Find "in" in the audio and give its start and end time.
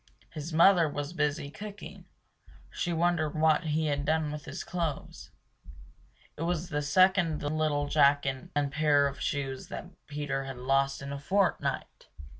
11.03-11.13